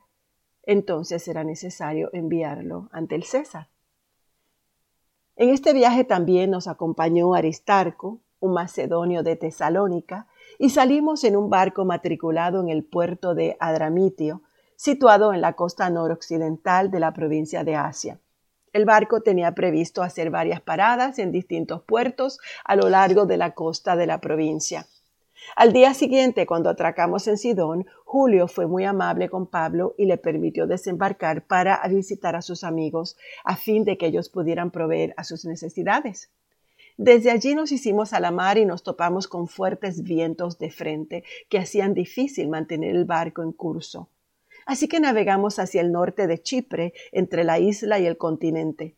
entonces 0.63 1.27
era 1.27 1.43
necesario 1.43 2.09
enviarlo 2.13 2.87
ante 2.93 3.15
el 3.15 3.23
César. 3.23 3.67
En 5.35 5.49
este 5.49 5.73
viaje 5.73 6.05
también 6.05 6.49
nos 6.49 6.69
acompañó 6.69 7.33
Aristarco, 7.33 8.21
un 8.39 8.53
macedonio 8.53 9.21
de 9.21 9.35
Tesalónica, 9.35 10.27
y 10.61 10.69
salimos 10.69 11.23
en 11.23 11.35
un 11.35 11.49
barco 11.49 11.85
matriculado 11.85 12.61
en 12.61 12.69
el 12.69 12.83
puerto 12.83 13.33
de 13.33 13.57
Adramitio, 13.59 14.43
situado 14.75 15.33
en 15.33 15.41
la 15.41 15.53
costa 15.53 15.89
noroccidental 15.89 16.91
de 16.91 16.99
la 16.99 17.13
provincia 17.13 17.63
de 17.63 17.75
Asia. 17.75 18.19
El 18.71 18.85
barco 18.85 19.21
tenía 19.21 19.55
previsto 19.55 20.03
hacer 20.03 20.29
varias 20.29 20.61
paradas 20.61 21.17
en 21.17 21.31
distintos 21.31 21.81
puertos 21.81 22.37
a 22.63 22.75
lo 22.75 22.89
largo 22.89 23.25
de 23.25 23.37
la 23.37 23.55
costa 23.55 23.95
de 23.95 24.05
la 24.05 24.21
provincia. 24.21 24.85
Al 25.55 25.73
día 25.73 25.95
siguiente, 25.95 26.45
cuando 26.45 26.69
atracamos 26.69 27.27
en 27.27 27.39
Sidón, 27.39 27.87
Julio 28.05 28.47
fue 28.47 28.67
muy 28.67 28.85
amable 28.85 29.29
con 29.29 29.47
Pablo 29.47 29.95
y 29.97 30.05
le 30.05 30.19
permitió 30.19 30.67
desembarcar 30.67 31.41
para 31.47 31.81
visitar 31.89 32.35
a 32.35 32.43
sus 32.43 32.63
amigos, 32.63 33.17
a 33.43 33.55
fin 33.55 33.83
de 33.83 33.97
que 33.97 34.05
ellos 34.05 34.29
pudieran 34.29 34.69
proveer 34.69 35.15
a 35.17 35.23
sus 35.23 35.43
necesidades. 35.43 36.29
Desde 36.97 37.31
allí 37.31 37.55
nos 37.55 37.71
hicimos 37.71 38.13
a 38.13 38.19
la 38.19 38.31
mar 38.31 38.57
y 38.57 38.65
nos 38.65 38.83
topamos 38.83 39.27
con 39.27 39.47
fuertes 39.47 40.03
vientos 40.03 40.57
de 40.59 40.71
frente 40.71 41.23
que 41.49 41.59
hacían 41.59 41.93
difícil 41.93 42.49
mantener 42.49 42.95
el 42.95 43.05
barco 43.05 43.43
en 43.43 43.51
curso. 43.51 44.09
Así 44.65 44.87
que 44.87 44.99
navegamos 44.99 45.59
hacia 45.59 45.81
el 45.81 45.91
norte 45.91 46.27
de 46.27 46.41
Chipre, 46.41 46.93
entre 47.11 47.43
la 47.43 47.59
isla 47.59 47.99
y 47.99 48.05
el 48.05 48.17
continente. 48.17 48.95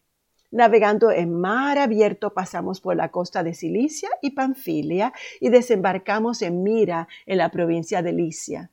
Navegando 0.52 1.10
en 1.10 1.34
mar 1.34 1.80
abierto 1.80 2.34
pasamos 2.34 2.80
por 2.80 2.96
la 2.96 3.10
costa 3.10 3.42
de 3.42 3.56
Cilicia 3.56 4.10
y 4.22 4.32
Panfilia 4.32 5.14
y 5.40 5.50
desembarcamos 5.50 6.42
en 6.44 6.62
Mira, 6.62 7.08
en 7.26 7.40
la 7.40 7.50
provincia 7.50 8.04
de 8.04 8.14
Licia. 8.14 8.70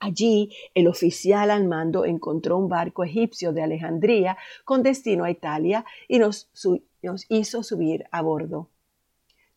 Allí 0.00 0.52
el 0.74 0.88
oficial 0.88 1.50
al 1.50 1.66
mando 1.66 2.04
encontró 2.04 2.56
un 2.56 2.68
barco 2.68 3.04
egipcio 3.04 3.52
de 3.52 3.62
Alejandría 3.62 4.36
con 4.64 4.82
destino 4.82 5.24
a 5.24 5.30
Italia 5.30 5.84
y 6.06 6.18
nos, 6.18 6.50
nos 7.02 7.26
hizo 7.28 7.62
subir 7.62 8.04
a 8.10 8.22
bordo. 8.22 8.70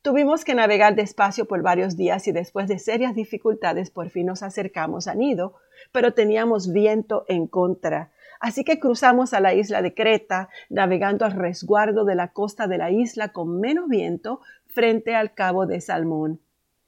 Tuvimos 0.01 0.43
que 0.43 0.55
navegar 0.55 0.95
despacio 0.95 1.45
por 1.45 1.61
varios 1.61 1.95
días 1.95 2.27
y 2.27 2.31
después 2.31 2.67
de 2.67 2.79
serias 2.79 3.13
dificultades 3.13 3.91
por 3.91 4.09
fin 4.09 4.25
nos 4.27 4.41
acercamos 4.41 5.07
a 5.07 5.13
Nido, 5.13 5.55
pero 5.91 6.13
teníamos 6.13 6.71
viento 6.73 7.25
en 7.27 7.47
contra, 7.47 8.11
Así 8.41 8.63
que 8.63 8.79
cruzamos 8.79 9.35
a 9.35 9.39
la 9.39 9.53
isla 9.53 9.83
de 9.83 9.93
Creta, 9.93 10.49
navegando 10.67 11.25
al 11.25 11.33
resguardo 11.33 12.05
de 12.05 12.15
la 12.15 12.33
costa 12.33 12.67
de 12.67 12.79
la 12.79 12.89
isla 12.89 13.31
con 13.31 13.59
menos 13.59 13.87
viento 13.87 14.41
frente 14.65 15.13
al 15.13 15.35
cabo 15.35 15.67
de 15.67 15.79
Salmón. 15.79 16.41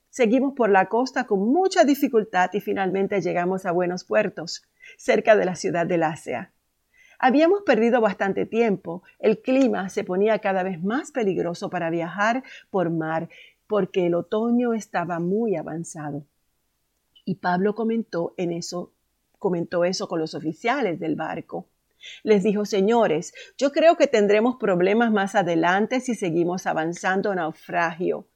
Seguimos 0.10 0.56
por 0.56 0.72
la 0.72 0.90
costa 0.90 1.26
con 1.26 1.48
mucha 1.48 1.84
dificultad 1.84 2.50
y 2.54 2.60
finalmente 2.60 3.22
llegamos 3.22 3.68
a 3.68 3.72
buenos 3.72 4.04
puertos, 4.04 4.64
cerca 4.98 5.36
de 5.36 5.46
la 5.46 5.56
ciudad 5.56 5.86
de 5.86 6.00
Lácea. 6.00 6.52
Habíamos 7.25 7.62
perdido 7.62 8.01
bastante 8.01 8.46
tiempo, 8.46 9.01
el 9.18 9.42
clima 9.42 9.88
se 9.88 10.03
ponía 10.03 10.39
cada 10.39 10.62
vez 10.62 10.84
más 10.84 11.10
peligroso 11.10 11.70
para 11.70 11.89
viajar 11.89 12.44
por 12.70 12.89
mar 12.89 13.30
porque 13.65 14.08
el 14.08 14.13
otoño 14.13 14.74
estaba 14.74 15.20
muy 15.20 15.56
avanzado. 15.56 16.25
Y 17.24 17.36
Pablo 17.36 17.75
comentó 17.75 18.34
en 18.36 18.51
eso 18.51 18.92
comentó 19.39 19.86
eso 19.86 20.10
con 20.10 20.20
los 20.20 20.36
oficiales 20.36 21.00
del 21.00 21.15
barco. 21.15 21.70
Les 22.24 22.44
dijo, 22.44 22.65
señores, 22.65 23.34
yo 23.58 23.72
creo 23.72 23.96
que 23.96 24.08
tendremos 24.08 24.58
problemas 24.58 25.10
más 25.13 25.34
adelante 25.34 26.01
si 26.01 26.15
seguimos 26.15 26.68
avanzando 26.68 27.34
naufragio, 27.34 28.27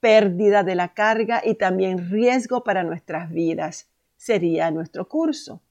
pérdida 0.00 0.64
de 0.64 0.74
la 0.74 0.92
carga 0.92 1.40
y 1.42 1.54
también 1.54 2.10
riesgo 2.10 2.62
para 2.62 2.82
nuestras 2.82 3.30
vidas. 3.30 3.88
Sería 4.18 4.70
nuestro 4.70 5.08
curso. 5.08 5.62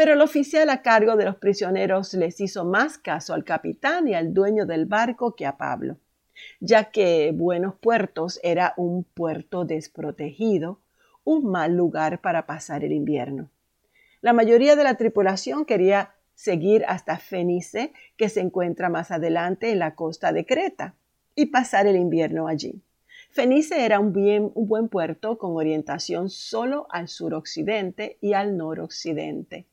Pero 0.00 0.14
el 0.14 0.22
oficial 0.22 0.70
a 0.70 0.80
cargo 0.80 1.14
de 1.16 1.26
los 1.26 1.36
prisioneros 1.36 2.14
les 2.14 2.40
hizo 2.40 2.64
más 2.64 2.96
caso 2.96 3.34
al 3.34 3.44
capitán 3.44 4.08
y 4.08 4.14
al 4.14 4.32
dueño 4.32 4.64
del 4.64 4.86
barco 4.86 5.36
que 5.36 5.44
a 5.44 5.58
Pablo, 5.58 5.98
ya 6.58 6.84
que 6.84 7.32
Buenos 7.34 7.74
Puertos 7.74 8.40
era 8.42 8.72
un 8.78 9.04
puerto 9.04 9.66
desprotegido, 9.66 10.80
un 11.22 11.50
mal 11.50 11.76
lugar 11.76 12.22
para 12.22 12.46
pasar 12.46 12.82
el 12.82 12.92
invierno. 12.92 13.50
La 14.22 14.32
mayoría 14.32 14.74
de 14.74 14.84
la 14.84 14.94
tripulación 14.94 15.66
quería 15.66 16.14
seguir 16.34 16.82
hasta 16.88 17.18
Fenice, 17.18 17.92
que 18.16 18.30
se 18.30 18.40
encuentra 18.40 18.88
más 18.88 19.10
adelante 19.10 19.70
en 19.70 19.80
la 19.80 19.96
costa 19.96 20.32
de 20.32 20.46
Creta, 20.46 20.94
y 21.34 21.44
pasar 21.44 21.86
el 21.86 21.96
invierno 21.96 22.48
allí. 22.48 22.80
Fenice 23.32 23.84
era 23.84 24.00
un, 24.00 24.16
un 24.54 24.66
buen 24.66 24.88
puerto 24.88 25.36
con 25.36 25.56
orientación 25.56 26.30
solo 26.30 26.86
al 26.88 27.08
suroccidente 27.08 28.16
y 28.22 28.32
al 28.32 28.56
noroccidente. 28.56 29.66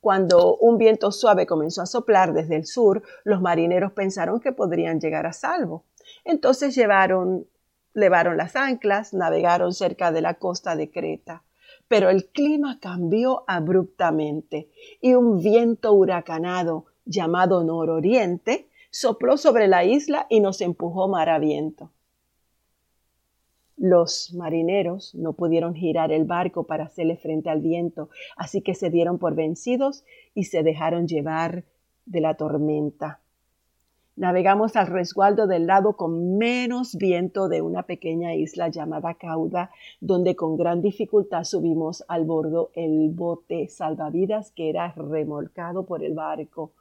Cuando 0.00 0.56
un 0.56 0.78
viento 0.78 1.10
suave 1.10 1.46
comenzó 1.46 1.82
a 1.82 1.86
soplar 1.86 2.32
desde 2.32 2.56
el 2.56 2.66
sur, 2.66 3.02
los 3.24 3.40
marineros 3.40 3.92
pensaron 3.92 4.40
que 4.40 4.52
podrían 4.52 5.00
llegar 5.00 5.26
a 5.26 5.32
salvo. 5.32 5.84
Entonces 6.24 6.74
llevaron, 6.74 7.46
levaron 7.94 8.36
las 8.36 8.56
anclas, 8.56 9.12
navegaron 9.12 9.72
cerca 9.72 10.12
de 10.12 10.22
la 10.22 10.34
costa 10.34 10.76
de 10.76 10.90
Creta 10.90 11.42
pero 11.88 12.10
el 12.10 12.26
clima 12.26 12.78
cambió 12.80 13.44
abruptamente 13.46 14.68
y 15.00 15.14
un 15.14 15.42
viento 15.42 15.92
huracanado 15.92 16.86
llamado 17.04 17.64
nororiente 17.64 18.68
sopló 18.90 19.38
sobre 19.38 19.68
la 19.68 19.84
isla 19.84 20.26
y 20.28 20.40
nos 20.40 20.60
empujó 20.60 21.08
mar 21.08 21.30
a 21.30 21.38
viento. 21.38 21.90
Los 23.78 24.34
marineros 24.34 25.14
no 25.14 25.34
pudieron 25.34 25.72
girar 25.72 26.10
el 26.10 26.24
barco 26.24 26.64
para 26.64 26.84
hacerle 26.84 27.16
frente 27.16 27.48
al 27.48 27.60
viento, 27.60 28.10
así 28.36 28.60
que 28.60 28.74
se 28.74 28.90
dieron 28.90 29.18
por 29.18 29.36
vencidos 29.36 30.04
y 30.34 30.44
se 30.44 30.64
dejaron 30.64 31.06
llevar 31.06 31.62
de 32.04 32.20
la 32.20 32.34
tormenta. 32.34 33.20
Navegamos 34.16 34.74
al 34.74 34.88
resguardo 34.88 35.46
del 35.46 35.68
lado 35.68 35.92
con 35.92 36.38
menos 36.38 36.96
viento 36.96 37.48
de 37.48 37.62
una 37.62 37.84
pequeña 37.84 38.34
isla 38.34 38.66
llamada 38.66 39.14
Cauda, 39.14 39.70
donde 40.00 40.34
con 40.34 40.56
gran 40.56 40.82
dificultad 40.82 41.44
subimos 41.44 42.04
al 42.08 42.24
bordo 42.24 42.72
el 42.74 43.10
bote 43.10 43.68
salvavidas 43.68 44.50
que 44.50 44.70
era 44.70 44.92
remolcado 44.96 45.86
por 45.86 46.02
el 46.02 46.14
barco. 46.14 46.72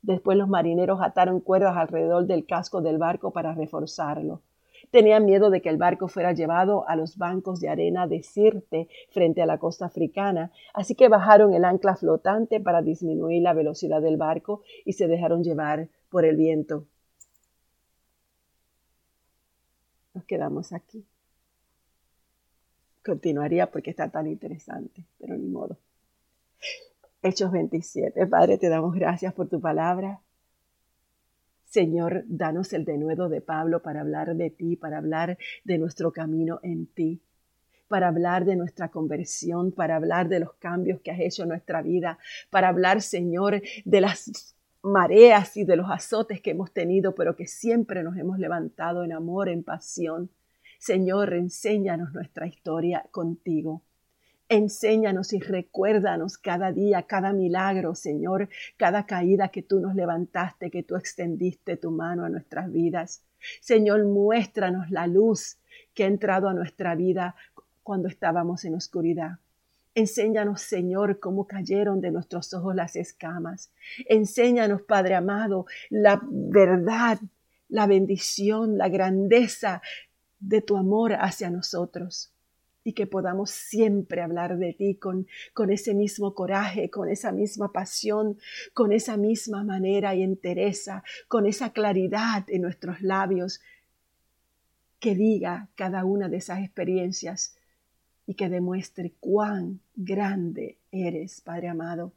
Después 0.00 0.38
los 0.38 0.48
marineros 0.48 1.00
ataron 1.02 1.40
cuerdas 1.40 1.76
alrededor 1.76 2.26
del 2.26 2.46
casco 2.46 2.80
del 2.80 2.96
barco 2.96 3.32
para 3.32 3.52
reforzarlo. 3.52 4.40
Tenían 4.90 5.26
miedo 5.26 5.50
de 5.50 5.60
que 5.60 5.68
el 5.68 5.76
barco 5.76 6.08
fuera 6.08 6.32
llevado 6.32 6.88
a 6.88 6.96
los 6.96 7.18
bancos 7.18 7.60
de 7.60 7.68
arena 7.68 8.06
de 8.06 8.22
Sirte 8.22 8.88
frente 9.10 9.42
a 9.42 9.46
la 9.46 9.58
costa 9.58 9.86
africana, 9.86 10.50
así 10.72 10.94
que 10.94 11.08
bajaron 11.08 11.52
el 11.52 11.64
ancla 11.64 11.96
flotante 11.96 12.60
para 12.60 12.80
disminuir 12.80 13.42
la 13.42 13.52
velocidad 13.52 14.00
del 14.00 14.16
barco 14.16 14.62
y 14.84 14.94
se 14.94 15.06
dejaron 15.06 15.44
llevar 15.44 15.88
por 16.08 16.24
el 16.24 16.36
viento. 16.36 16.86
Nos 20.14 20.24
quedamos 20.24 20.72
aquí. 20.72 21.04
Continuaría 23.04 23.70
porque 23.70 23.90
está 23.90 24.08
tan 24.10 24.26
interesante, 24.26 25.04
pero 25.18 25.36
ni 25.36 25.48
modo. 25.48 25.78
Hechos 27.22 27.50
27. 27.52 28.26
Padre, 28.26 28.58
te 28.58 28.68
damos 28.68 28.94
gracias 28.94 29.34
por 29.34 29.48
tu 29.48 29.60
palabra. 29.60 30.20
Señor, 31.68 32.24
danos 32.26 32.72
el 32.72 32.86
denuedo 32.86 33.28
de 33.28 33.42
Pablo 33.42 33.82
para 33.82 34.00
hablar 34.00 34.34
de 34.34 34.48
ti, 34.48 34.76
para 34.76 34.96
hablar 34.96 35.36
de 35.64 35.76
nuestro 35.76 36.12
camino 36.12 36.60
en 36.62 36.86
ti, 36.86 37.20
para 37.88 38.08
hablar 38.08 38.46
de 38.46 38.56
nuestra 38.56 38.88
conversión, 38.88 39.72
para 39.72 39.96
hablar 39.96 40.30
de 40.30 40.40
los 40.40 40.54
cambios 40.54 41.02
que 41.02 41.10
has 41.10 41.20
hecho 41.20 41.42
en 41.42 41.50
nuestra 41.50 41.82
vida, 41.82 42.18
para 42.48 42.68
hablar, 42.68 43.02
Señor, 43.02 43.60
de 43.84 44.00
las 44.00 44.56
mareas 44.82 45.58
y 45.58 45.64
de 45.64 45.76
los 45.76 45.90
azotes 45.90 46.40
que 46.40 46.52
hemos 46.52 46.72
tenido, 46.72 47.14
pero 47.14 47.36
que 47.36 47.46
siempre 47.46 48.02
nos 48.02 48.16
hemos 48.16 48.38
levantado 48.38 49.04
en 49.04 49.12
amor, 49.12 49.50
en 49.50 49.62
pasión. 49.62 50.30
Señor, 50.78 51.34
enséñanos 51.34 52.14
nuestra 52.14 52.46
historia 52.46 53.04
contigo. 53.10 53.82
Enséñanos 54.50 55.34
y 55.34 55.40
recuérdanos 55.40 56.38
cada 56.38 56.72
día, 56.72 57.02
cada 57.02 57.34
milagro, 57.34 57.94
Señor, 57.94 58.48
cada 58.78 59.04
caída 59.04 59.48
que 59.48 59.62
tú 59.62 59.78
nos 59.78 59.94
levantaste, 59.94 60.70
que 60.70 60.82
tú 60.82 60.96
extendiste 60.96 61.76
tu 61.76 61.90
mano 61.90 62.24
a 62.24 62.30
nuestras 62.30 62.72
vidas. 62.72 63.22
Señor, 63.60 64.06
muéstranos 64.06 64.90
la 64.90 65.06
luz 65.06 65.58
que 65.92 66.04
ha 66.04 66.06
entrado 66.06 66.48
a 66.48 66.54
nuestra 66.54 66.94
vida 66.94 67.34
cuando 67.82 68.08
estábamos 68.08 68.64
en 68.64 68.74
oscuridad. 68.74 69.32
Enséñanos, 69.94 70.62
Señor, 70.62 71.20
cómo 71.20 71.46
cayeron 71.46 72.00
de 72.00 72.10
nuestros 72.10 72.54
ojos 72.54 72.74
las 72.74 72.96
escamas. 72.96 73.70
Enséñanos, 74.08 74.80
Padre 74.80 75.14
amado, 75.14 75.66
la 75.90 76.22
verdad, 76.22 77.18
la 77.68 77.86
bendición, 77.86 78.78
la 78.78 78.88
grandeza 78.88 79.82
de 80.40 80.62
tu 80.62 80.78
amor 80.78 81.12
hacia 81.20 81.50
nosotros 81.50 82.32
y 82.84 82.92
que 82.92 83.06
podamos 83.06 83.50
siempre 83.50 84.22
hablar 84.22 84.56
de 84.58 84.72
ti 84.72 84.94
con, 84.94 85.26
con 85.52 85.70
ese 85.70 85.94
mismo 85.94 86.34
coraje, 86.34 86.90
con 86.90 87.08
esa 87.08 87.32
misma 87.32 87.72
pasión, 87.72 88.38
con 88.72 88.92
esa 88.92 89.16
misma 89.16 89.64
manera 89.64 90.14
y 90.14 90.22
entereza, 90.22 91.02
con 91.28 91.46
esa 91.46 91.72
claridad 91.72 92.44
en 92.48 92.62
nuestros 92.62 93.02
labios 93.02 93.60
que 95.00 95.14
diga 95.14 95.68
cada 95.74 96.04
una 96.04 96.28
de 96.28 96.38
esas 96.38 96.60
experiencias 96.60 97.56
y 98.26 98.34
que 98.34 98.48
demuestre 98.48 99.14
cuán 99.20 99.80
grande 99.94 100.78
eres, 100.92 101.40
Padre 101.40 101.68
amado. 101.68 102.12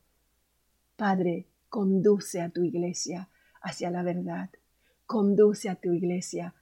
Padre, 0.96 1.48
conduce 1.70 2.42
a 2.42 2.50
tu 2.50 2.64
iglesia 2.64 3.30
hacia 3.62 3.92
la 3.92 4.04
verdad, 4.04 4.50
conduce 5.06 5.70
a 5.70 5.76
tu 5.76 5.94
iglesia 5.94 6.54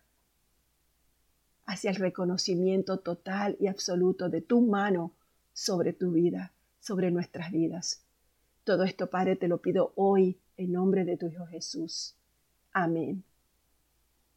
hacia 1.69 1.91
el 1.91 1.97
reconocimiento 1.97 2.97
total 2.97 3.55
y 3.59 3.67
absoluto 3.67 4.27
de 4.27 4.41
tu 4.41 4.59
mano 4.59 5.11
sobre 5.53 5.93
tu 5.93 6.11
vida, 6.11 6.51
sobre 6.79 7.11
nuestras 7.11 7.51
vidas. 7.51 8.01
Todo 8.63 8.83
esto, 8.83 9.07
Padre, 9.07 9.35
te 9.35 9.47
lo 9.47 9.59
pido 9.59 9.93
hoy 9.95 10.39
en 10.57 10.71
nombre 10.71 11.05
de 11.05 11.15
tu 11.15 11.27
Hijo 11.27 11.45
Jesús. 11.45 12.15
Amén. 12.73 13.23